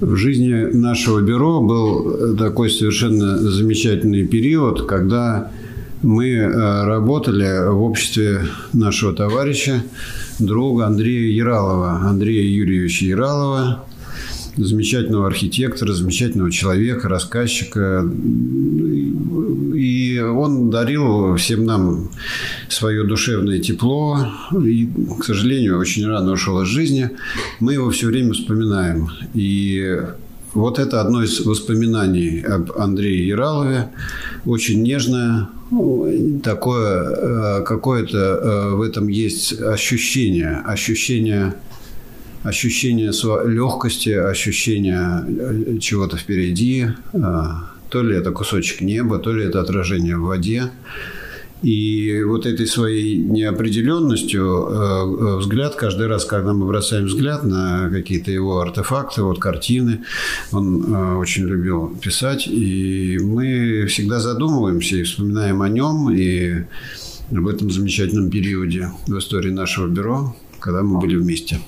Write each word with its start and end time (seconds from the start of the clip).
В 0.00 0.16
жизни 0.16 0.54
нашего 0.72 1.20
бюро 1.20 1.60
был 1.60 2.34
такой 2.36 2.70
совершенно 2.70 3.36
замечательный 3.36 4.26
период, 4.26 4.86
когда 4.86 5.50
мы 6.00 6.28
э, 6.30 6.84
работали 6.84 7.68
в 7.68 7.82
обществе 7.82 8.46
нашего 8.72 9.12
товарища, 9.12 9.82
друга 10.38 10.86
Андрея 10.86 11.30
Яралова, 11.30 12.00
Андрея 12.08 12.42
Юрьевича 12.42 13.04
Яралова, 13.04 13.84
замечательного 14.56 15.26
архитектора, 15.26 15.92
замечательного 15.92 16.50
человека, 16.50 17.06
рассказчика. 17.10 18.02
Он 20.22 20.70
дарил 20.70 21.36
всем 21.36 21.64
нам 21.64 22.10
свое 22.68 23.04
душевное 23.04 23.58
тепло. 23.58 24.18
И, 24.64 24.88
к 25.18 25.24
сожалению, 25.24 25.78
очень 25.78 26.06
рано 26.06 26.32
ушел 26.32 26.60
из 26.62 26.68
жизни. 26.68 27.10
Мы 27.60 27.74
его 27.74 27.90
все 27.90 28.06
время 28.06 28.32
вспоминаем. 28.32 29.10
И 29.34 30.00
вот 30.54 30.78
это 30.78 31.00
одно 31.00 31.22
из 31.22 31.40
воспоминаний 31.40 32.40
об 32.40 32.72
Андрее 32.72 33.26
Яралове. 33.26 33.90
Очень 34.44 34.82
нежное, 34.82 35.48
такое, 36.42 37.02
э, 37.02 37.62
какое-то 37.64 38.18
э, 38.18 38.74
в 38.74 38.82
этом 38.82 39.08
есть 39.08 39.60
ощущение, 39.60 40.62
ощущение 40.66 41.54
ощущение 42.42 43.12
легкости, 43.46 44.10
ощущение 44.10 45.24
э, 45.28 45.78
чего-то 45.78 46.16
впереди. 46.16 46.86
То 47.90 48.02
ли 48.02 48.16
это 48.16 48.30
кусочек 48.30 48.80
неба, 48.80 49.18
то 49.18 49.32
ли 49.32 49.44
это 49.44 49.60
отражение 49.60 50.16
в 50.16 50.22
воде. 50.22 50.70
И 51.62 52.22
вот 52.22 52.46
этой 52.46 52.66
своей 52.66 53.16
неопределенностью 53.18 54.42
э, 54.42 54.74
э, 54.74 55.36
взгляд, 55.36 55.74
каждый 55.74 56.06
раз, 56.06 56.24
когда 56.24 56.54
мы 56.54 56.66
бросаем 56.66 57.04
взгляд 57.04 57.44
на 57.44 57.90
какие-то 57.90 58.30
его 58.30 58.60
артефакты, 58.60 59.22
вот 59.22 59.38
картины, 59.38 60.04
он 60.52 60.82
э, 60.82 61.16
очень 61.16 61.44
любил 61.44 61.94
писать, 62.00 62.46
и 62.46 63.18
мы 63.20 63.84
всегда 63.88 64.20
задумываемся 64.20 64.96
и 64.96 65.02
вспоминаем 65.02 65.60
о 65.60 65.68
нем, 65.68 66.10
и 66.10 66.64
об 67.30 67.46
этом 67.46 67.70
замечательном 67.70 68.30
периоде 68.30 68.88
в 69.06 69.18
истории 69.18 69.50
нашего 69.50 69.86
бюро, 69.86 70.34
когда 70.60 70.82
мы 70.82 70.98
были 70.98 71.16
вместе. 71.16 71.60